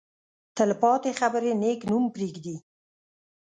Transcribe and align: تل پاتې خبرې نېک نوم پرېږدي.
تل 0.55 0.71
پاتې 0.81 1.11
خبرې 1.19 1.51
نېک 1.61 1.79
نوم 1.91 2.05
پرېږدي. 2.15 2.55